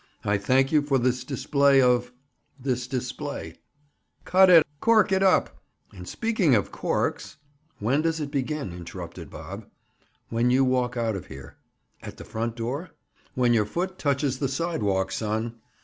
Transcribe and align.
"I 0.25 0.39
thank 0.39 0.71
you 0.71 0.81
for 0.81 0.97
this 0.97 1.23
display 1.23 1.79
of—this 1.79 2.87
display—" 2.87 3.57
"Cut 4.25 4.49
it!" 4.49 4.65
"Cork 4.79 5.11
it 5.11 5.21
up! 5.21 5.61
And 5.93 6.07
speaking 6.07 6.55
of 6.55 6.71
corks—" 6.71 7.37
"When 7.77 8.01
does 8.01 8.19
it 8.19 8.31
begin?" 8.31 8.73
interrupted 8.73 9.29
Bob. 9.29 9.67
"When 10.29 10.49
you 10.49 10.65
walk 10.65 10.97
out 10.97 11.15
of 11.15 11.27
here," 11.27 11.57
"At 12.01 12.17
the 12.17 12.25
front 12.25 12.55
door?" 12.55 12.89
"When 13.35 13.53
your 13.53 13.67
foot 13.67 13.99
touches 13.99 14.39
the 14.39 14.49
sidewalk, 14.49 15.11
son." 15.11 15.59